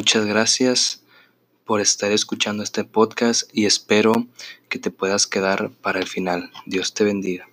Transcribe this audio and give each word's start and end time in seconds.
Muchas 0.00 0.24
gracias 0.24 1.02
por 1.66 1.82
estar 1.82 2.10
escuchando 2.10 2.62
este 2.62 2.84
podcast 2.84 3.50
y 3.52 3.66
espero 3.66 4.14
que 4.70 4.78
te 4.78 4.90
puedas 4.90 5.26
quedar 5.26 5.72
para 5.82 5.98
el 5.98 6.06
final. 6.06 6.50
Dios 6.64 6.94
te 6.94 7.04
bendiga. 7.04 7.46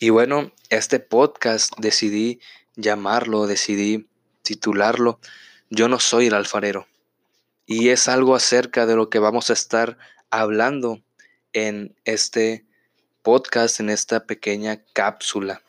Y 0.00 0.10
bueno, 0.10 0.50
este 0.68 0.98
podcast 0.98 1.72
decidí 1.78 2.40
llamarlo, 2.74 3.46
decidí 3.46 4.08
titularlo 4.42 5.20
Yo 5.68 5.88
no 5.88 6.00
soy 6.00 6.26
el 6.26 6.34
alfarero. 6.34 6.88
Y 7.64 7.90
es 7.90 8.08
algo 8.08 8.34
acerca 8.34 8.86
de 8.86 8.96
lo 8.96 9.08
que 9.08 9.20
vamos 9.20 9.50
a 9.50 9.52
estar 9.52 9.98
hablando 10.30 11.00
en 11.52 11.94
este 12.04 12.66
podcast, 13.22 13.78
en 13.78 13.88
esta 13.88 14.26
pequeña 14.26 14.82
cápsula. 14.94 15.62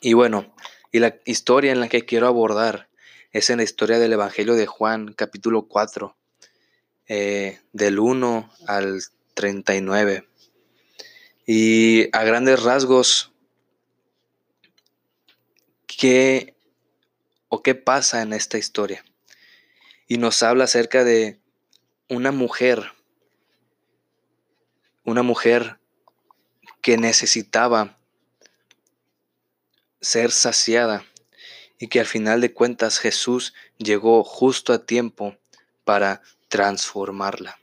Y 0.00 0.12
bueno, 0.12 0.54
y 0.92 1.00
la 1.00 1.16
historia 1.24 1.72
en 1.72 1.80
la 1.80 1.88
que 1.88 2.04
quiero 2.04 2.28
abordar 2.28 2.88
es 3.32 3.48
en 3.50 3.58
la 3.58 3.62
historia 3.62 3.98
del 3.98 4.12
Evangelio 4.12 4.54
de 4.54 4.66
Juan, 4.66 5.12
capítulo 5.12 5.68
4, 5.68 6.16
eh, 7.06 7.60
del 7.72 7.98
1 8.00 8.50
al 8.66 9.02
39. 9.34 10.28
Y 11.46 12.16
a 12.16 12.24
grandes 12.24 12.62
rasgos, 12.62 13.32
¿qué 15.86 16.56
o 17.48 17.62
qué 17.62 17.76
pasa 17.76 18.22
en 18.22 18.32
esta 18.32 18.58
historia? 18.58 19.04
Y 20.08 20.18
nos 20.18 20.42
habla 20.42 20.64
acerca 20.64 21.04
de 21.04 21.40
una 22.08 22.32
mujer, 22.32 22.92
una 25.04 25.22
mujer 25.22 25.78
que 26.82 26.96
necesitaba 26.96 27.96
ser 30.00 30.32
saciada 30.32 31.04
y 31.80 31.88
que 31.88 31.98
al 31.98 32.06
final 32.06 32.40
de 32.42 32.52
cuentas 32.52 32.98
Jesús 32.98 33.54
llegó 33.78 34.22
justo 34.22 34.72
a 34.72 34.84
tiempo 34.84 35.36
para 35.84 36.20
transformarla. 36.48 37.58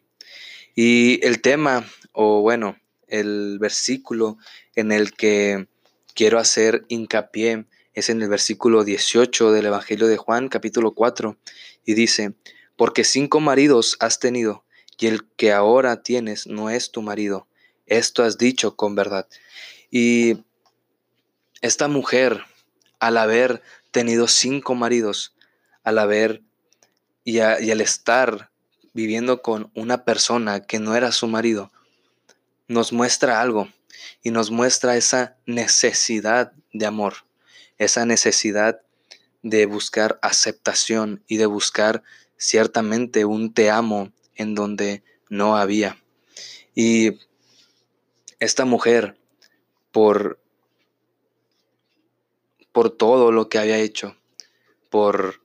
Y 0.76 1.26
el 1.26 1.40
tema, 1.40 1.88
o 2.12 2.42
bueno, 2.42 2.78
el 3.08 3.60
versículo 3.60 4.38
en 4.76 4.92
el 4.92 5.14
que 5.14 5.68
quiero 6.14 6.40
hacer 6.40 6.84
hincapié 6.90 7.66
es 7.94 8.10
en 8.10 8.22
el 8.22 8.30
versículo 8.30 8.84
18 8.84 9.52
del 9.52 9.68
Evangelio 9.68 10.08
de 10.08 10.18
Juan, 10.18 10.50
capítulo 10.50 10.94
4, 10.94 11.38
y 11.86 11.94
dice, 11.94 12.34
porque 12.76 13.04
cinco 13.04 13.40
maridos 13.40 13.98
has 14.00 14.20
tenido, 14.20 14.66
y 15.00 15.08
el 15.08 15.28
que 15.36 15.54
ahora 15.54 16.02
tienes 16.02 16.48
no 16.48 16.70
es 16.72 16.92
tu 16.92 17.02
marido. 17.04 17.48
Esto 17.86 18.24
has 18.24 18.38
dicho 18.38 18.76
con 18.76 18.96
verdad. 18.96 19.28
Y 19.92 20.44
esta 21.62 21.88
mujer, 21.88 22.44
al 23.00 23.18
haber 23.18 23.62
tenido 23.98 24.28
cinco 24.28 24.76
maridos, 24.76 25.34
al 25.84 25.98
haber 25.98 26.44
y, 27.24 27.40
al 27.40 27.82
estar 27.82 28.52
viviendo 28.94 29.42
con 29.42 29.72
una 29.74 30.06
persona 30.06 30.60
que 30.62 30.78
no 30.78 30.96
era 30.96 31.12
su 31.12 31.26
marido, 31.26 31.72
nos 32.68 32.94
muestra 32.94 33.42
algo 33.42 33.70
y 34.22 34.30
nos 34.30 34.52
muestra 34.52 34.98
esa 34.98 35.36
necesidad 35.48 36.52
de 36.74 36.86
amor, 36.86 37.26
esa 37.80 38.06
necesidad 38.06 38.82
de 39.42 39.66
buscar 39.66 40.20
aceptación 40.22 41.24
y 41.28 41.38
de 41.38 41.48
buscar 41.48 42.04
ciertamente 42.38 43.26
un 43.26 43.52
te 43.52 43.72
amo 43.72 44.12
en 44.36 44.54
donde 44.54 45.02
no 45.28 45.58
había. 45.58 45.98
Y 46.76 47.18
esta 48.40 48.64
mujer, 48.64 49.18
por 49.92 50.40
por 52.78 52.92
todo 52.92 53.32
lo 53.32 53.50
que 53.50 53.58
había 53.58 53.80
hecho, 53.80 54.16
por 54.92 55.42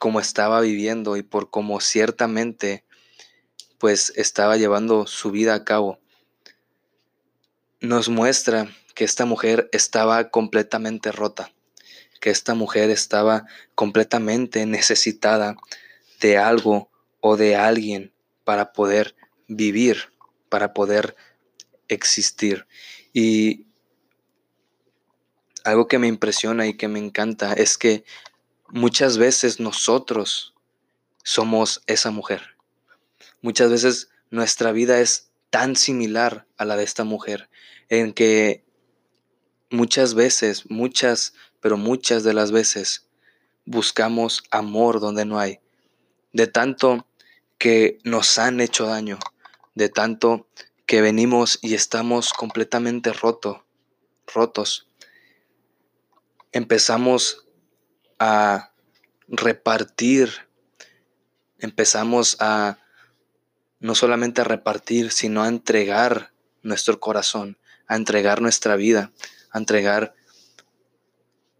cómo 0.00 0.20
estaba 0.20 0.62
viviendo 0.62 1.18
y 1.18 1.22
por 1.22 1.50
cómo 1.50 1.82
ciertamente 1.82 2.82
pues 3.76 4.10
estaba 4.16 4.56
llevando 4.56 5.06
su 5.06 5.30
vida 5.30 5.54
a 5.54 5.64
cabo. 5.64 6.00
Nos 7.80 8.08
muestra 8.08 8.74
que 8.94 9.04
esta 9.04 9.26
mujer 9.26 9.68
estaba 9.70 10.30
completamente 10.30 11.12
rota, 11.12 11.52
que 12.22 12.30
esta 12.30 12.54
mujer 12.54 12.88
estaba 12.88 13.44
completamente 13.74 14.64
necesitada 14.64 15.56
de 16.22 16.38
algo 16.38 16.90
o 17.20 17.36
de 17.36 17.54
alguien 17.54 18.14
para 18.44 18.72
poder 18.72 19.14
vivir, 19.46 20.10
para 20.48 20.72
poder 20.72 21.16
existir. 21.88 22.66
Y 23.12 23.66
algo 25.66 25.88
que 25.88 25.98
me 25.98 26.06
impresiona 26.06 26.68
y 26.68 26.74
que 26.74 26.86
me 26.86 27.00
encanta 27.00 27.52
es 27.52 27.76
que 27.76 28.04
muchas 28.68 29.18
veces 29.18 29.58
nosotros 29.58 30.54
somos 31.24 31.82
esa 31.88 32.12
mujer. 32.12 32.56
Muchas 33.42 33.70
veces 33.70 34.10
nuestra 34.30 34.70
vida 34.70 35.00
es 35.00 35.32
tan 35.50 35.74
similar 35.74 36.46
a 36.56 36.64
la 36.64 36.76
de 36.76 36.84
esta 36.84 37.02
mujer, 37.02 37.50
en 37.88 38.12
que 38.12 38.64
muchas 39.68 40.14
veces, 40.14 40.70
muchas, 40.70 41.34
pero 41.60 41.76
muchas 41.76 42.22
de 42.22 42.32
las 42.32 42.52
veces, 42.52 43.08
buscamos 43.64 44.44
amor 44.52 45.00
donde 45.00 45.24
no 45.24 45.40
hay. 45.40 45.58
De 46.32 46.46
tanto 46.46 47.08
que 47.58 47.98
nos 48.04 48.38
han 48.38 48.60
hecho 48.60 48.86
daño, 48.86 49.18
de 49.74 49.88
tanto 49.88 50.46
que 50.86 51.00
venimos 51.00 51.58
y 51.60 51.74
estamos 51.74 52.32
completamente 52.32 53.12
roto, 53.12 53.64
rotos 54.32 54.86
empezamos 56.56 57.46
a 58.18 58.72
repartir, 59.28 60.30
empezamos 61.58 62.36
a 62.40 62.78
no 63.78 63.94
solamente 63.94 64.40
a 64.40 64.44
repartir, 64.44 65.12
sino 65.12 65.42
a 65.42 65.48
entregar 65.48 66.32
nuestro 66.62 66.98
corazón, 66.98 67.58
a 67.86 67.96
entregar 67.96 68.40
nuestra 68.40 68.76
vida, 68.76 69.12
a 69.50 69.58
entregar 69.58 70.14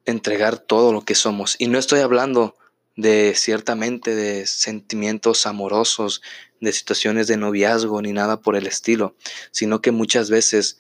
entregar 0.07 0.59
todo 0.59 0.93
lo 0.93 1.03
que 1.03 1.15
somos. 1.15 1.57
Y 1.59 1.67
no 1.67 1.79
estoy 1.79 2.01
hablando 2.01 2.57
de 2.97 3.35
ciertamente 3.35 4.15
de 4.15 4.47
sentimientos 4.47 5.47
amorosos, 5.47 6.23
de 6.61 6.73
situaciones 6.73 7.27
de 7.27 7.37
noviazgo 7.37 8.01
ni 8.01 8.13
nada 8.13 8.41
por 8.41 8.57
el 8.57 8.67
estilo, 8.67 9.15
sino 9.51 9.83
que 9.83 9.91
muchas 9.91 10.31
veces 10.31 10.79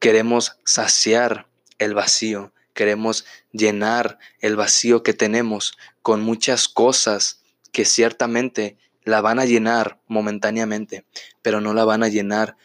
queremos 0.00 0.58
saciar 0.64 1.48
el 1.78 1.94
vacío, 1.94 2.52
Queremos 2.78 3.24
llenar 3.50 4.20
el 4.38 4.54
vacío 4.54 5.02
que 5.02 5.12
tenemos 5.12 5.76
con 6.00 6.20
muchas 6.20 6.68
cosas 6.68 7.42
que 7.72 7.84
ciertamente 7.84 8.78
la 9.02 9.20
van 9.20 9.40
a 9.40 9.46
llenar 9.46 10.00
momentáneamente, 10.06 11.04
pero 11.42 11.60
no 11.60 11.74
la 11.74 11.84
van 11.84 12.04
a 12.04 12.08
llenar 12.08 12.56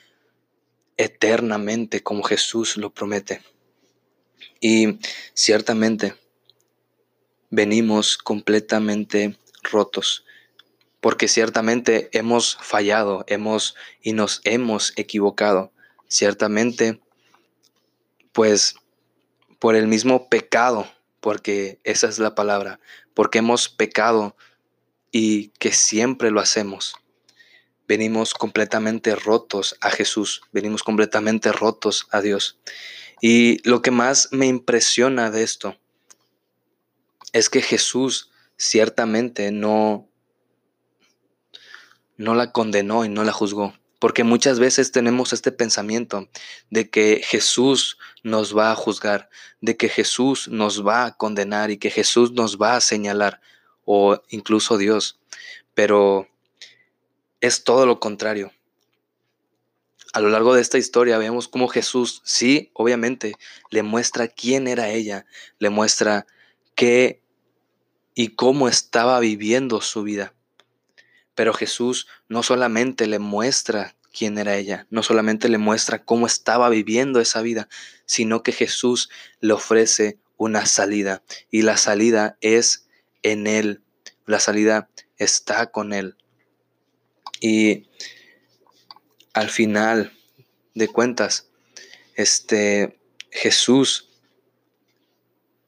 eternamente 0.97 2.03
como 2.03 2.21
Jesús 2.21 2.77
lo 2.77 2.93
promete. 2.93 3.41
Y 4.61 4.99
ciertamente 5.33 6.13
venimos 7.49 8.15
completamente 8.15 9.39
rotos, 9.63 10.25
porque 11.01 11.27
ciertamente 11.27 12.11
hemos 12.15 12.59
fallado, 12.61 13.25
hemos 13.25 13.73
y 14.03 14.13
nos 14.13 14.41
hemos 14.43 14.93
equivocado. 14.95 15.73
Ciertamente, 16.07 17.01
pues 18.31 18.75
por 19.63 19.77
el 19.77 19.87
mismo 19.87 20.27
pecado, 20.27 20.91
porque 21.21 21.79
esa 21.85 22.09
es 22.09 22.19
la 22.19 22.35
palabra, 22.35 22.81
porque 23.13 23.37
hemos 23.37 23.69
pecado 23.69 24.35
y 25.09 25.51
que 25.57 25.71
siempre 25.71 26.31
lo 26.31 26.41
hacemos. 26.41 26.97
Venimos 27.87 28.33
completamente 28.33 29.15
rotos 29.15 29.77
a 29.79 29.89
Jesús, 29.89 30.41
venimos 30.51 30.83
completamente 30.83 31.53
rotos 31.53 32.07
a 32.11 32.19
Dios. 32.19 32.59
Y 33.21 33.65
lo 33.65 33.81
que 33.81 33.91
más 33.91 34.27
me 34.33 34.47
impresiona 34.47 35.31
de 35.31 35.43
esto 35.43 35.77
es 37.31 37.49
que 37.49 37.61
Jesús 37.61 38.31
ciertamente 38.57 39.49
no 39.53 40.09
no 42.17 42.35
la 42.35 42.51
condenó 42.51 43.05
y 43.05 43.07
no 43.07 43.23
la 43.23 43.31
juzgó. 43.31 43.73
Porque 44.03 44.25
muchas 44.25 44.59
veces 44.59 44.91
tenemos 44.91 45.31
este 45.31 45.53
pensamiento 45.53 46.27
de 46.69 46.89
que 46.89 47.21
Jesús 47.23 47.97
nos 48.21 48.53
va 48.53 48.73
a 48.73 48.75
juzgar, 48.75 49.29
de 49.61 49.77
que 49.77 49.87
Jesús 49.87 50.49
nos 50.49 50.85
va 50.85 51.05
a 51.05 51.15
condenar 51.15 51.71
y 51.71 51.77
que 51.77 51.89
Jesús 51.89 52.33
nos 52.33 52.57
va 52.57 52.75
a 52.75 52.81
señalar, 52.81 53.39
o 53.85 54.21
incluso 54.27 54.77
Dios. 54.77 55.21
Pero 55.73 56.27
es 57.39 57.63
todo 57.63 57.85
lo 57.85 58.01
contrario. 58.01 58.51
A 60.11 60.19
lo 60.19 60.27
largo 60.27 60.53
de 60.53 60.59
esta 60.59 60.77
historia 60.77 61.17
vemos 61.17 61.47
cómo 61.47 61.69
Jesús, 61.69 62.21
sí, 62.25 62.71
obviamente, 62.73 63.35
le 63.69 63.83
muestra 63.83 64.27
quién 64.27 64.67
era 64.67 64.89
ella, 64.89 65.25
le 65.59 65.69
muestra 65.69 66.27
qué 66.75 67.21
y 68.15 68.35
cómo 68.35 68.67
estaba 68.67 69.21
viviendo 69.21 69.79
su 69.79 70.03
vida. 70.03 70.33
Pero 71.35 71.53
Jesús 71.53 72.07
no 72.27 72.43
solamente 72.43 73.07
le 73.07 73.19
muestra 73.19 73.95
quién 74.11 74.37
era 74.37 74.55
ella, 74.55 74.85
no 74.89 75.01
solamente 75.01 75.49
le 75.49 75.57
muestra 75.57 76.03
cómo 76.03 76.27
estaba 76.27 76.69
viviendo 76.69 77.19
esa 77.19 77.41
vida, 77.41 77.67
sino 78.05 78.43
que 78.43 78.51
Jesús 78.51 79.09
le 79.39 79.53
ofrece 79.53 80.19
una 80.37 80.65
salida 80.65 81.23
y 81.49 81.63
la 81.63 81.77
salida 81.77 82.37
es 82.41 82.87
en 83.23 83.47
Él 83.47 83.83
la 84.25 84.39
salida 84.39 84.89
está 85.17 85.67
con 85.71 85.93
Él. 85.93 86.15
Y 87.39 87.89
al 89.33 89.49
final 89.49 90.13
de 90.73 90.87
cuentas, 90.87 91.49
este 92.15 92.99
Jesús, 93.31 94.09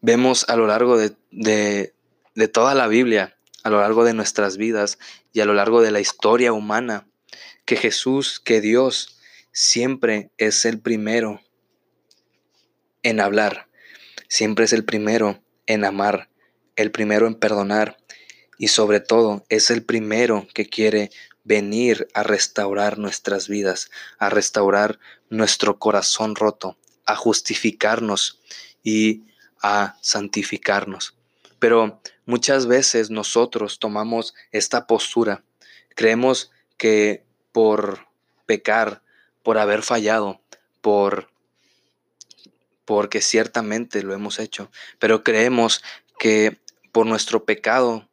vemos 0.01 0.45
a 0.47 0.55
lo 0.55 0.67
largo 0.67 0.97
de, 0.97 1.15
de 1.31 2.47
toda 2.47 2.75
la 2.75 2.87
Biblia, 2.87 3.37
a 3.63 3.69
lo 3.69 3.79
largo 3.79 4.03
de 4.03 4.13
nuestras 4.13 4.57
vidas 4.57 4.99
y 5.35 5.41
a 5.41 5.45
lo 5.45 5.53
largo 5.53 5.81
de 5.81 5.91
la 5.91 5.99
historia 5.99 6.53
humana, 6.53 7.09
que 7.65 7.75
Jesús, 7.75 8.39
que 8.39 8.61
Dios, 8.61 9.19
siempre 9.51 10.31
es 10.37 10.63
el 10.63 10.79
primero 10.79 11.41
en 13.03 13.19
hablar, 13.19 13.67
siempre 14.29 14.63
es 14.63 14.71
el 14.71 14.85
primero 14.85 15.43
en 15.65 15.83
amar, 15.83 16.29
el 16.77 16.89
primero 16.89 17.27
en 17.27 17.35
perdonar 17.35 17.97
y 18.57 18.69
sobre 18.69 19.01
todo 19.01 19.45
es 19.49 19.71
el 19.71 19.83
primero 19.83 20.47
que 20.53 20.69
quiere 20.69 21.11
venir 21.43 22.07
a 22.13 22.23
restaurar 22.23 22.97
nuestras 22.97 23.49
vidas, 23.49 23.91
a 24.17 24.29
restaurar 24.29 24.99
nuestro 25.29 25.79
corazón 25.79 26.35
roto, 26.35 26.77
a 27.05 27.17
justificarnos 27.17 28.39
y 28.83 29.23
a 29.61 29.97
santificarnos. 30.01 31.14
Pero 31.65 31.99
muchas 32.27 32.67
veces 32.67 33.09
nosotros 33.09 33.79
tomamos 33.79 34.35
esta 34.51 34.85
postura, 34.85 35.43
creemos 35.95 36.51
que 36.77 37.25
por 37.51 38.05
pecar, 38.45 39.01
por 39.41 39.57
haber 39.57 39.81
fallado, 39.81 40.39
por 40.81 41.27
porque 42.85 43.19
ciertamente 43.19 44.03
lo 44.03 44.13
hemos 44.13 44.37
hecho, 44.37 44.69
pero 44.99 45.23
creemos 45.23 45.81
que 46.19 46.59
por 46.91 47.07
nuestro 47.07 47.45
pecado 47.45 48.07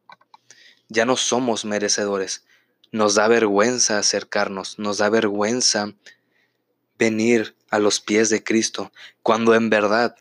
ya 0.88 1.04
no 1.04 1.19
somos 1.19 1.66
merecedores. 1.66 2.46
Nos 2.90 3.16
da 3.16 3.28
vergüenza 3.28 3.99
acercarnos, 3.99 4.78
nos 4.78 4.96
da 4.96 5.10
vergüenza 5.10 5.93
venir 6.99 7.54
a 7.69 7.78
los 7.78 8.00
pies 8.00 8.31
de 8.31 8.43
Cristo, 8.43 8.93
cuando 9.22 9.54
en 9.54 9.69
verdad, 9.69 10.16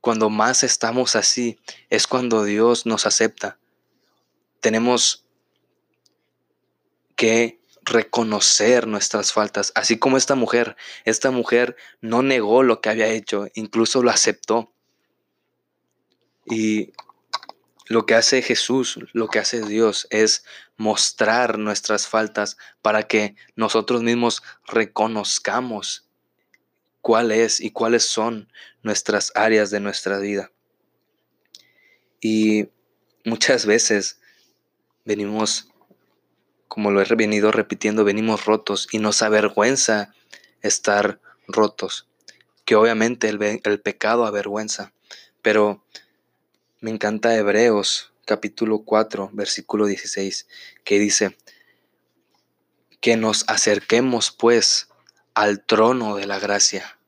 cuando 0.00 0.30
más 0.30 0.62
estamos 0.62 1.16
así, 1.16 1.58
es 1.90 2.06
cuando 2.06 2.44
Dios 2.44 2.86
nos 2.86 3.06
acepta. 3.06 3.58
Tenemos 4.60 5.26
que 7.16 7.60
reconocer 7.82 8.86
nuestras 8.86 9.32
faltas, 9.32 9.72
así 9.74 9.98
como 9.98 10.16
esta 10.16 10.34
mujer. 10.34 10.76
Esta 11.04 11.30
mujer 11.30 11.76
no 12.00 12.22
negó 12.22 12.62
lo 12.62 12.80
que 12.80 12.88
había 12.88 13.08
hecho, 13.08 13.48
incluso 13.54 14.02
lo 14.02 14.10
aceptó. 14.10 14.72
Y 16.46 16.92
lo 17.86 18.06
que 18.06 18.14
hace 18.14 18.40
Jesús, 18.42 18.98
lo 19.12 19.28
que 19.28 19.40
hace 19.40 19.62
Dios 19.62 20.06
es 20.10 20.44
mostrar 20.76 21.58
nuestras 21.58 22.06
faltas 22.06 22.56
para 22.82 23.02
que 23.02 23.34
nosotros 23.56 24.02
mismos 24.02 24.42
reconozcamos 24.66 26.09
cuál 27.00 27.32
es 27.32 27.60
y 27.60 27.70
cuáles 27.70 28.04
son 28.04 28.52
nuestras 28.82 29.32
áreas 29.34 29.70
de 29.70 29.80
nuestra 29.80 30.18
vida. 30.18 30.50
Y 32.20 32.68
muchas 33.24 33.66
veces 33.66 34.20
venimos 35.04 35.70
como 36.70 36.92
lo 36.92 37.02
he 37.02 37.14
venido 37.16 37.50
repitiendo, 37.50 38.04
venimos 38.04 38.44
rotos 38.44 38.86
y 38.92 39.00
nos 39.00 39.22
avergüenza 39.22 40.14
estar 40.62 41.20
rotos. 41.48 42.06
Que 42.64 42.76
obviamente 42.76 43.28
el, 43.28 43.60
el 43.64 43.80
pecado 43.80 44.24
avergüenza, 44.24 44.92
pero 45.42 45.84
me 46.80 46.92
encanta 46.92 47.36
Hebreos 47.36 48.12
capítulo 48.24 48.84
4, 48.84 49.30
versículo 49.32 49.86
16, 49.86 50.46
que 50.84 51.00
dice, 51.00 51.36
que 53.00 53.16
nos 53.16 53.44
acerquemos 53.48 54.30
pues 54.30 54.89
al 55.34 55.64
trono 55.64 56.16
de 56.16 56.26
la 56.26 56.38
gracia, 56.38 56.98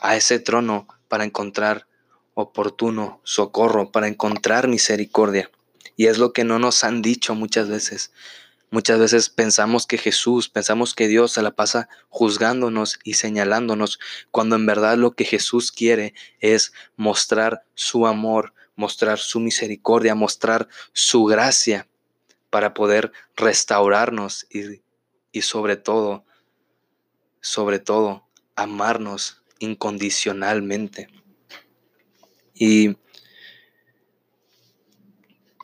a 0.00 0.16
ese 0.16 0.38
trono 0.38 0.86
para 1.08 1.24
encontrar 1.24 1.86
oportuno 2.34 3.20
socorro, 3.24 3.90
para 3.90 4.08
encontrar 4.08 4.68
misericordia. 4.68 5.50
Y 5.96 6.06
es 6.06 6.18
lo 6.18 6.32
que 6.32 6.44
no 6.44 6.58
nos 6.58 6.84
han 6.84 7.02
dicho 7.02 7.34
muchas 7.34 7.68
veces. 7.68 8.12
Muchas 8.70 8.98
veces 8.98 9.30
pensamos 9.30 9.86
que 9.86 9.96
Jesús, 9.96 10.48
pensamos 10.48 10.94
que 10.94 11.08
Dios 11.08 11.32
se 11.32 11.42
la 11.42 11.52
pasa 11.52 11.88
juzgándonos 12.10 12.98
y 13.02 13.14
señalándonos, 13.14 13.98
cuando 14.30 14.56
en 14.56 14.66
verdad 14.66 14.98
lo 14.98 15.12
que 15.12 15.24
Jesús 15.24 15.72
quiere 15.72 16.14
es 16.40 16.72
mostrar 16.96 17.64
su 17.74 18.06
amor, 18.06 18.52
mostrar 18.76 19.18
su 19.18 19.40
misericordia, 19.40 20.14
mostrar 20.14 20.68
su 20.92 21.24
gracia 21.24 21.88
para 22.50 22.74
poder 22.74 23.10
restaurarnos 23.36 24.46
y, 24.50 24.82
y 25.32 25.42
sobre 25.42 25.76
todo, 25.76 26.24
sobre 27.40 27.78
todo, 27.78 28.26
amarnos 28.56 29.42
incondicionalmente. 29.58 31.08
Y 32.54 32.96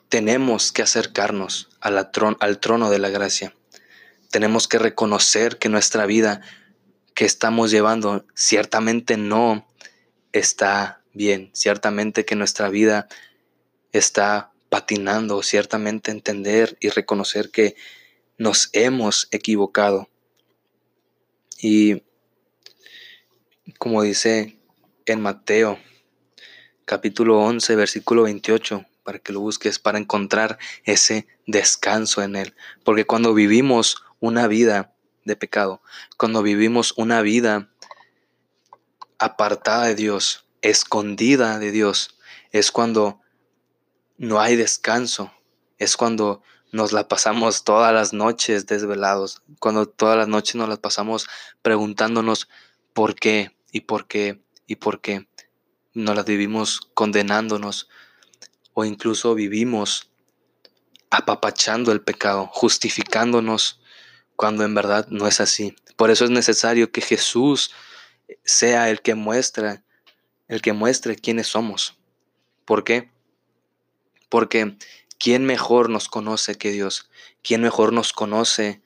tenemos 0.09 0.71
que 0.71 0.81
acercarnos 0.81 1.69
al 1.79 2.59
trono 2.59 2.89
de 2.89 2.99
la 2.99 3.09
gracia. 3.09 3.53
Tenemos 4.31 4.67
que 4.67 4.79
reconocer 4.79 5.57
que 5.57 5.69
nuestra 5.69 6.05
vida 6.05 6.41
que 7.13 7.25
estamos 7.25 7.71
llevando 7.71 8.25
ciertamente 8.33 9.17
no 9.17 9.67
está 10.33 11.01
bien, 11.13 11.49
ciertamente 11.53 12.25
que 12.25 12.35
nuestra 12.35 12.69
vida 12.69 13.07
está 13.93 14.51
patinando, 14.69 15.41
ciertamente 15.41 16.11
entender 16.11 16.77
y 16.81 16.89
reconocer 16.89 17.51
que 17.51 17.75
nos 18.37 18.69
hemos 18.73 19.29
equivocado. 19.31 20.09
Y 21.67 22.03
como 23.79 24.03
dice 24.03 24.59
en 25.07 25.19
Mateo 25.19 25.79
capítulo 26.85 27.39
11, 27.39 27.75
versículo 27.75 28.21
28, 28.21 28.85
para 29.01 29.17
que 29.17 29.33
lo 29.33 29.39
busques, 29.39 29.79
para 29.79 29.97
encontrar 29.97 30.59
ese 30.83 31.25
descanso 31.47 32.21
en 32.21 32.35
Él. 32.35 32.53
Porque 32.83 33.07
cuando 33.07 33.33
vivimos 33.33 34.03
una 34.19 34.47
vida 34.47 34.93
de 35.23 35.35
pecado, 35.35 35.81
cuando 36.17 36.43
vivimos 36.43 36.93
una 36.97 37.23
vida 37.23 37.71
apartada 39.17 39.85
de 39.87 39.95
Dios, 39.95 40.45
escondida 40.61 41.57
de 41.57 41.71
Dios, 41.71 42.19
es 42.51 42.69
cuando 42.69 43.21
no 44.19 44.39
hay 44.39 44.55
descanso, 44.55 45.33
es 45.79 45.97
cuando 45.97 46.43
nos 46.75 46.91
la 46.91 47.07
pasamos 47.07 47.63
todas 47.63 47.93
las 47.93 48.11
noches 48.11 48.65
desvelados, 48.65 49.41
cuando 49.59 49.85
todas 49.85 50.17
las 50.17 50.27
noches 50.27 50.55
nos 50.55 50.67
las 50.67 50.79
pasamos 50.79 51.25
preguntándonos 51.61 52.49
por 52.91 53.15
qué 53.15 53.55
y 53.71 53.79
por 53.79 54.07
qué 54.07 54.41
y 54.67 54.75
por 54.75 54.99
qué. 54.99 55.25
Nos 55.93 56.17
las 56.17 56.25
vivimos 56.25 56.81
condenándonos, 56.93 57.87
o 58.73 58.83
incluso 58.83 59.35
vivimos 59.35 60.11
apapachando 61.09 61.93
el 61.93 62.01
pecado, 62.01 62.49
justificándonos 62.51 63.79
cuando 64.35 64.65
en 64.65 64.75
verdad 64.75 65.07
no 65.07 65.27
es 65.27 65.39
así. 65.39 65.77
Por 65.95 66.11
eso 66.11 66.25
es 66.25 66.29
necesario 66.29 66.91
que 66.91 66.99
Jesús 66.99 67.71
sea 68.43 68.89
el 68.89 69.01
que 69.01 69.15
muestra, 69.15 69.85
el 70.49 70.61
que 70.61 70.73
muestre 70.73 71.15
quiénes 71.15 71.47
somos. 71.47 71.97
¿Por 72.65 72.83
qué? 72.83 73.09
Porque 74.27 74.77
¿quién 75.25 75.43
mejor 75.43 75.89
nos 75.89 76.07
conoce 76.07 76.55
que 76.55 76.69
Dios? 76.69 77.09
¿Quién 77.41 77.63
mejor 77.63 77.91
nos 77.91 78.13
conoce 78.13 78.83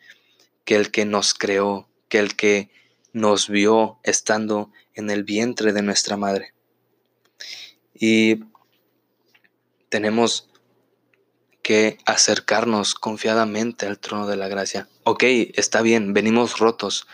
que 0.63 0.77
el 0.77 0.89
que 0.89 1.03
nos 1.03 1.33
creó, 1.33 1.89
que 2.07 2.19
el 2.19 2.37
que 2.37 2.71
nos 3.11 3.49
vio 3.49 3.99
estando 4.03 4.71
en 4.93 5.09
el 5.09 5.25
vientre 5.25 5.73
de 5.73 5.81
nuestra 5.81 6.15
madre? 6.15 6.53
Y 7.93 8.45
tenemos 9.89 10.49
que 11.61 11.97
acercarnos 12.05 12.95
confiadamente 12.95 13.85
al 13.85 13.99
trono 13.99 14.25
de 14.25 14.37
la 14.37 14.47
gracia. 14.47 14.87
Ok, 15.03 15.23
está 15.25 15.81
bien, 15.81 16.13
venimos 16.13 16.57
rotos, 16.57 17.05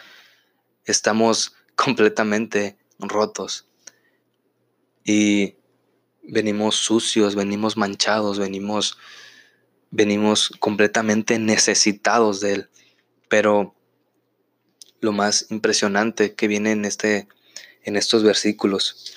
estamos 0.83 1.55
completamente 1.75 2.77
rotos 2.99 3.67
y 5.03 5.55
venimos 6.27 6.75
sucios, 6.75 7.35
venimos 7.35 7.77
manchados, 7.77 8.39
venimos 8.39 8.97
venimos 9.91 10.49
completamente 10.59 11.39
necesitados 11.39 12.41
de 12.41 12.53
él. 12.53 12.69
Pero 13.29 13.75
lo 14.99 15.11
más 15.11 15.47
impresionante 15.49 16.35
que 16.35 16.47
viene 16.47 16.71
en 16.71 16.85
este 16.85 17.27
en 17.83 17.95
estos 17.95 18.23
versículos 18.23 19.15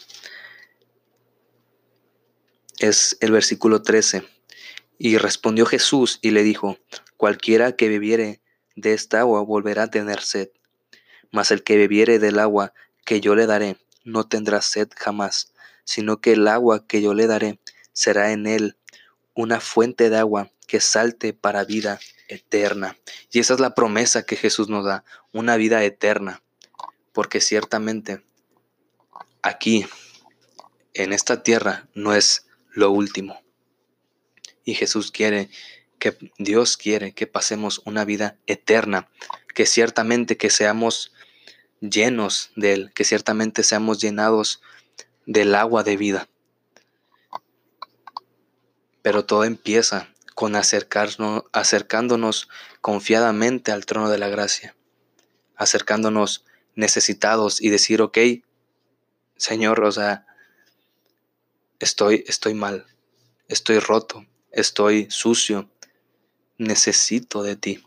es 2.78 3.16
el 3.20 3.32
versículo 3.32 3.82
13. 3.82 4.22
Y 4.98 5.16
respondió 5.16 5.66
Jesús 5.66 6.18
y 6.22 6.30
le 6.30 6.42
dijo, 6.42 6.78
cualquiera 7.16 7.72
que 7.72 7.88
bebiere 7.88 8.40
de 8.76 8.94
esta 8.94 9.20
agua 9.20 9.42
volverá 9.42 9.84
a 9.84 9.90
tener 9.90 10.20
sed, 10.22 10.50
mas 11.30 11.50
el 11.50 11.62
que 11.62 11.76
bebiere 11.76 12.18
del 12.18 12.38
agua 12.38 12.72
que 13.04 13.20
yo 13.20 13.34
le 13.34 13.46
daré 13.46 13.76
no 14.04 14.26
tendrá 14.28 14.60
sed 14.62 14.88
jamás, 14.96 15.52
sino 15.88 16.20
que 16.20 16.32
el 16.32 16.46
agua 16.48 16.86
que 16.86 17.00
yo 17.00 17.14
le 17.14 17.26
daré 17.26 17.58
será 17.94 18.32
en 18.32 18.46
él 18.46 18.76
una 19.32 19.58
fuente 19.58 20.10
de 20.10 20.18
agua 20.18 20.50
que 20.66 20.82
salte 20.82 21.32
para 21.32 21.64
vida 21.64 21.98
eterna. 22.28 22.98
Y 23.32 23.38
esa 23.38 23.54
es 23.54 23.60
la 23.60 23.74
promesa 23.74 24.26
que 24.26 24.36
Jesús 24.36 24.68
nos 24.68 24.84
da, 24.84 25.02
una 25.32 25.56
vida 25.56 25.82
eterna. 25.82 26.42
Porque 27.14 27.40
ciertamente 27.40 28.22
aquí, 29.40 29.86
en 30.92 31.14
esta 31.14 31.42
tierra, 31.42 31.88
no 31.94 32.14
es 32.14 32.46
lo 32.70 32.90
último. 32.90 33.40
Y 34.64 34.74
Jesús 34.74 35.10
quiere 35.10 35.48
que 35.98 36.18
Dios 36.36 36.76
quiere 36.76 37.14
que 37.14 37.26
pasemos 37.26 37.80
una 37.86 38.04
vida 38.04 38.36
eterna, 38.46 39.08
que 39.54 39.64
ciertamente 39.64 40.36
que 40.36 40.50
seamos 40.50 41.14
llenos 41.80 42.50
de 42.56 42.74
Él, 42.74 42.92
que 42.94 43.04
ciertamente 43.04 43.62
seamos 43.62 44.02
llenados 44.02 44.60
del 45.28 45.54
agua 45.54 45.84
de 45.84 45.98
vida. 45.98 46.26
Pero 49.02 49.26
todo 49.26 49.44
empieza 49.44 50.08
con 50.34 50.56
acercarnos, 50.56 51.44
acercándonos 51.52 52.48
confiadamente 52.80 53.70
al 53.70 53.84
trono 53.84 54.08
de 54.08 54.16
la 54.16 54.28
gracia, 54.28 54.74
acercándonos 55.54 56.46
necesitados 56.76 57.60
y 57.60 57.68
decir, 57.68 58.00
ok, 58.00 58.18
Señor, 59.36 59.84
o 59.84 59.92
sea, 59.92 60.24
estoy, 61.78 62.24
estoy 62.26 62.54
mal, 62.54 62.86
estoy 63.48 63.80
roto, 63.80 64.24
estoy 64.50 65.08
sucio, 65.10 65.68
necesito 66.56 67.42
de 67.42 67.56
ti. 67.56 67.84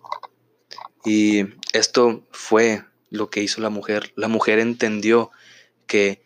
Y 1.04 1.46
esto 1.74 2.24
fue 2.32 2.86
lo 3.10 3.32
que 3.32 3.42
hizo 3.42 3.62
la 3.62 3.72
mujer. 3.72 4.14
La 4.16 4.28
mujer 4.28 4.60
entendió 4.60 5.32
que 5.88 6.22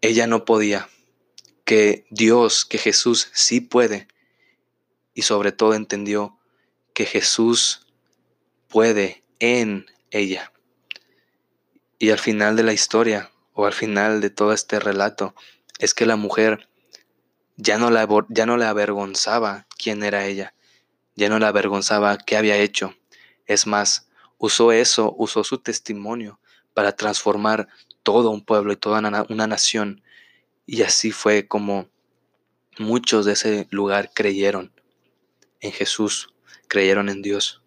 ella 0.00 0.26
no 0.26 0.44
podía, 0.44 0.88
que 1.64 2.06
Dios, 2.10 2.64
que 2.64 2.78
Jesús 2.78 3.30
sí 3.34 3.60
puede 3.60 4.08
y 5.12 5.22
sobre 5.22 5.52
todo 5.52 5.74
entendió 5.74 6.38
que 6.94 7.04
Jesús 7.04 7.86
puede 8.68 9.22
en 9.38 9.86
ella. 10.10 10.52
Y 11.98 12.10
al 12.10 12.18
final 12.18 12.56
de 12.56 12.62
la 12.62 12.72
historia, 12.72 13.30
o 13.52 13.66
al 13.66 13.72
final 13.72 14.20
de 14.20 14.30
todo 14.30 14.52
este 14.52 14.78
relato, 14.78 15.34
es 15.78 15.94
que 15.94 16.06
la 16.06 16.16
mujer 16.16 16.68
ya 17.56 17.76
no, 17.76 17.90
la, 17.90 18.08
ya 18.28 18.46
no 18.46 18.56
le 18.56 18.64
avergonzaba 18.64 19.66
quién 19.76 20.04
era 20.04 20.26
ella, 20.26 20.54
ya 21.16 21.28
no 21.28 21.38
le 21.38 21.46
avergonzaba 21.46 22.16
qué 22.18 22.36
había 22.36 22.56
hecho. 22.56 22.94
Es 23.46 23.66
más, 23.66 24.08
usó 24.38 24.70
eso, 24.70 25.14
usó 25.18 25.42
su 25.42 25.58
testimonio 25.58 26.38
para 26.72 26.92
transformar 26.92 27.68
todo 28.02 28.30
un 28.30 28.44
pueblo 28.44 28.72
y 28.72 28.76
toda 28.76 29.26
una 29.28 29.46
nación. 29.46 30.02
Y 30.66 30.82
así 30.82 31.12
fue 31.12 31.46
como 31.46 31.88
muchos 32.78 33.24
de 33.24 33.32
ese 33.32 33.66
lugar 33.70 34.10
creyeron 34.14 34.72
en 35.60 35.72
Jesús, 35.72 36.32
creyeron 36.68 37.08
en 37.08 37.22
Dios. 37.22 37.62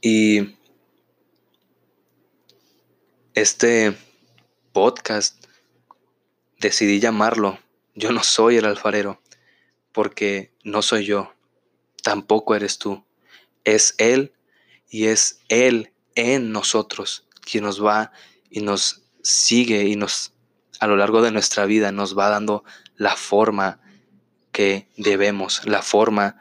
Y 0.00 0.56
este 3.34 3.96
podcast 4.72 5.46
decidí 6.58 7.00
llamarlo 7.00 7.58
Yo 7.94 8.12
no 8.12 8.22
soy 8.22 8.56
el 8.56 8.64
alfarero, 8.64 9.20
porque 9.92 10.52
no 10.62 10.82
soy 10.82 11.04
yo, 11.04 11.32
tampoco 12.02 12.54
eres 12.54 12.78
tú. 12.78 13.04
Es 13.64 13.94
Él 13.98 14.32
y 14.90 15.06
es 15.06 15.40
Él 15.48 15.92
en 16.14 16.52
nosotros 16.52 17.26
quien 17.44 17.64
nos 17.64 17.84
va 17.84 18.12
y 18.50 18.60
nos 18.60 19.02
sigue 19.22 19.84
y 19.84 19.96
nos 19.96 20.32
a 20.80 20.86
lo 20.86 20.96
largo 20.96 21.22
de 21.22 21.30
nuestra 21.30 21.66
vida 21.66 21.92
nos 21.92 22.16
va 22.18 22.28
dando 22.28 22.64
la 22.96 23.16
forma 23.16 23.80
que 24.52 24.88
debemos, 24.96 25.66
la 25.66 25.82
forma 25.82 26.40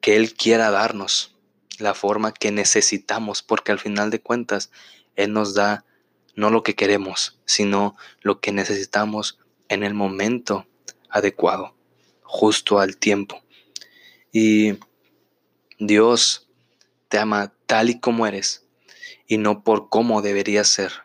que 0.00 0.16
Él 0.16 0.34
quiera 0.34 0.70
darnos, 0.70 1.36
la 1.78 1.94
forma 1.94 2.32
que 2.32 2.50
necesitamos, 2.50 3.42
porque 3.42 3.72
al 3.72 3.78
final 3.78 4.10
de 4.10 4.20
cuentas 4.20 4.70
Él 5.16 5.32
nos 5.32 5.54
da 5.54 5.84
no 6.34 6.50
lo 6.50 6.62
que 6.62 6.74
queremos, 6.74 7.38
sino 7.44 7.96
lo 8.20 8.40
que 8.40 8.52
necesitamos 8.52 9.38
en 9.68 9.82
el 9.82 9.94
momento 9.94 10.66
adecuado, 11.10 11.74
justo 12.22 12.78
al 12.78 12.96
tiempo. 12.96 13.42
Y 14.32 14.78
Dios 15.78 16.48
te 17.08 17.18
ama 17.18 17.52
tal 17.66 17.90
y 17.90 18.00
como 18.00 18.26
eres 18.26 18.67
y 19.28 19.38
no 19.38 19.62
por 19.62 19.88
cómo 19.88 20.22
deberías 20.22 20.66
ser. 20.66 21.04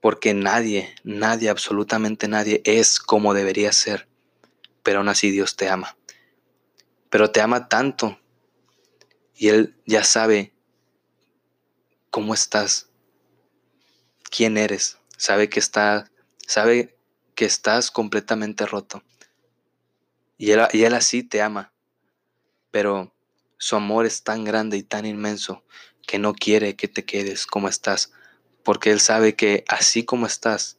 Porque 0.00 0.32
nadie, 0.32 0.94
nadie, 1.02 1.48
absolutamente 1.50 2.28
nadie 2.28 2.62
es 2.64 3.00
como 3.00 3.34
debería 3.34 3.72
ser 3.72 4.08
pero 4.88 5.00
aún 5.00 5.10
así 5.10 5.30
Dios 5.30 5.54
te 5.54 5.68
ama. 5.68 5.98
Pero 7.10 7.30
te 7.30 7.42
ama 7.42 7.68
tanto 7.68 8.18
y 9.34 9.48
Él 9.48 9.76
ya 9.84 10.02
sabe 10.02 10.54
cómo 12.08 12.32
estás, 12.32 12.88
quién 14.30 14.56
eres, 14.56 14.96
sabe 15.18 15.50
que 15.50 15.60
está, 15.60 16.10
sabe 16.46 16.96
que 17.34 17.44
estás 17.44 17.90
completamente 17.90 18.64
roto. 18.64 19.02
Y 20.38 20.52
él, 20.52 20.62
y 20.72 20.84
él 20.84 20.94
así 20.94 21.22
te 21.22 21.42
ama, 21.42 21.74
pero 22.70 23.14
su 23.58 23.76
amor 23.76 24.06
es 24.06 24.22
tan 24.22 24.42
grande 24.42 24.78
y 24.78 24.82
tan 24.82 25.04
inmenso 25.04 25.64
que 26.08 26.18
no 26.18 26.32
quiere 26.32 26.74
que 26.74 26.88
te 26.88 27.04
quedes 27.04 27.46
como 27.46 27.68
estás, 27.68 28.12
porque 28.64 28.90
Él 28.90 28.98
sabe 28.98 29.36
que 29.36 29.62
así 29.68 30.04
como 30.06 30.26
estás 30.26 30.78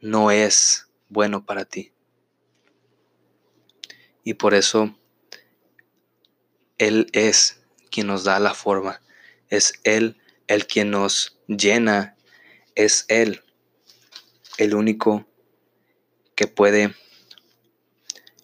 no 0.00 0.30
es 0.30 0.86
bueno 1.08 1.44
para 1.44 1.64
ti. 1.64 1.92
Y 4.22 4.34
por 4.34 4.54
eso 4.54 4.96
Él 6.78 7.08
es 7.12 7.60
quien 7.90 8.06
nos 8.06 8.22
da 8.22 8.38
la 8.38 8.54
forma. 8.54 9.02
Es 9.48 9.74
Él 9.82 10.16
el 10.46 10.68
quien 10.68 10.92
nos 10.92 11.36
llena. 11.48 12.16
Es 12.76 13.06
Él 13.08 13.42
el 14.56 14.76
único 14.76 15.26
que 16.36 16.46
puede 16.46 16.94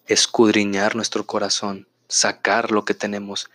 escudriñar 0.07 0.97
nuestro 0.97 1.25
corazón, 1.25 1.87
sacar 2.09 2.71
lo 2.71 2.83
que 2.83 2.93
tenemos. 2.93 3.49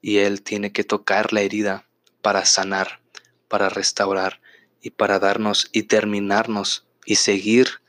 Y 0.00 0.18
Él 0.18 0.42
tiene 0.42 0.72
que 0.72 0.82
tocar 0.82 1.32
la 1.32 1.42
herida 1.42 1.87
para 2.22 2.44
sanar, 2.44 3.00
para 3.48 3.68
restaurar 3.68 4.40
y 4.80 4.90
para 4.90 5.18
darnos 5.18 5.68
y 5.72 5.84
terminarnos 5.84 6.86
y 7.04 7.16
seguir 7.16 7.80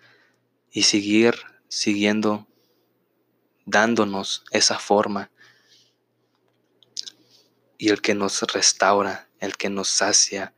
y 0.72 0.84
seguir 0.84 1.36
siguiendo 1.68 2.48
dándonos 3.66 4.44
esa 4.52 4.80
forma. 4.80 5.32
Y 7.78 7.90
el 7.90 8.02
que 8.02 8.16
nos 8.16 8.42
restaura, 8.42 9.30
el 9.40 9.56
que 9.56 9.70
nos 9.70 9.88
sacia, 9.88 10.54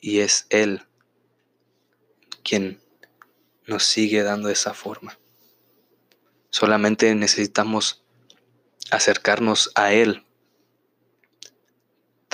y 0.00 0.20
es 0.20 0.46
Él 0.50 0.86
quien 2.44 2.80
nos 3.66 3.84
sigue 3.84 4.22
dando 4.22 4.48
esa 4.48 4.74
forma. 4.74 5.18
Solamente 6.50 7.14
necesitamos 7.14 8.04
acercarnos 8.90 9.72
a 9.74 9.92
Él 9.92 10.25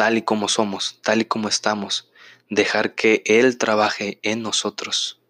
tal 0.02 0.18
y 0.18 0.22
como 0.22 0.48
somos, 0.48 0.98
tal 1.02 1.20
y 1.20 1.26
como 1.26 1.46
estamos, 1.46 2.10
dejar 2.50 2.96
que 2.96 3.22
Él 3.24 3.56
trabaje 3.56 4.18
en 4.24 4.42
nosotros, 4.42 5.20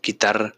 quitar 0.00 0.56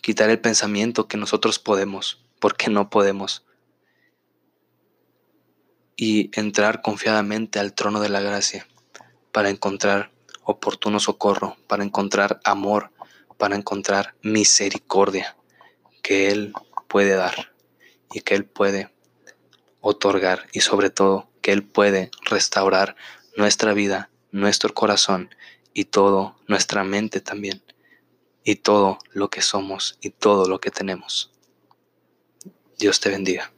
quitar 0.00 0.30
el 0.30 0.40
pensamiento 0.40 1.06
que 1.06 1.16
nosotros 1.16 1.60
podemos, 1.60 2.24
porque 2.40 2.70
no 2.70 2.90
podemos, 2.90 3.46
y 5.94 6.36
entrar 6.36 6.82
confiadamente 6.82 7.60
al 7.60 7.72
trono 7.72 8.00
de 8.00 8.08
la 8.08 8.20
gracia 8.20 8.66
para 9.30 9.48
encontrar 9.48 10.10
oportuno 10.42 10.98
socorro, 10.98 11.56
para 11.68 11.84
encontrar 11.84 12.40
amor, 12.42 12.90
para 13.38 13.54
encontrar 13.54 14.16
misericordia 14.22 15.36
que 16.02 16.32
Él 16.32 16.52
puede 16.88 17.14
dar 17.14 17.52
y 18.12 18.22
que 18.22 18.34
Él 18.34 18.44
puede 18.44 18.92
otorgar 19.82 20.46
y 20.52 20.60
sobre 20.60 20.88
todo 20.88 21.28
que 21.42 21.52
Él 21.52 21.62
puede 21.62 22.10
restaurar 22.24 22.96
nuestra 23.36 23.74
vida, 23.74 24.08
nuestro 24.30 24.72
corazón 24.72 25.34
y 25.74 25.84
todo 25.84 26.36
nuestra 26.48 26.84
mente 26.84 27.20
también 27.20 27.62
y 28.44 28.56
todo 28.56 28.98
lo 29.12 29.28
que 29.28 29.42
somos 29.42 29.98
y 30.00 30.10
todo 30.10 30.48
lo 30.48 30.60
que 30.60 30.70
tenemos. 30.70 31.30
Dios 32.78 33.00
te 33.00 33.10
bendiga. 33.10 33.52